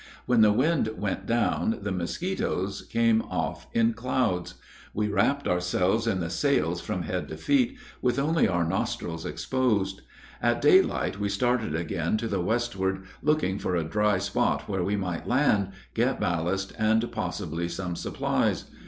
When 0.25 0.41
the 0.41 0.51
wind 0.51 0.89
went 0.97 1.27
down, 1.27 1.77
the 1.83 1.91
mosquitos 1.91 2.81
came 2.81 3.21
off 3.21 3.67
in 3.71 3.93
clouds. 3.93 4.55
We 4.95 5.09
wrapped 5.09 5.47
ourselves 5.47 6.07
in 6.07 6.21
the 6.21 6.31
sails 6.31 6.81
from 6.81 7.03
head 7.03 7.27
to 7.27 7.37
feet, 7.37 7.77
with 8.01 8.17
only 8.17 8.47
our 8.47 8.63
nostrils 8.65 9.27
exposed. 9.27 10.01
At 10.41 10.59
daylight 10.59 11.19
we 11.19 11.29
started 11.29 11.75
again 11.75 12.17
to 12.17 12.27
the 12.27 12.41
westward, 12.41 13.03
looking 13.21 13.59
for 13.59 13.75
a 13.75 13.83
dry 13.83 14.17
spot 14.17 14.67
where 14.67 14.83
we 14.83 14.95
might 14.95 15.27
land, 15.27 15.69
get 15.93 16.19
ballast, 16.19 16.73
and 16.79 17.11
possibly 17.11 17.69
some 17.69 17.95
supplies. 17.95 18.71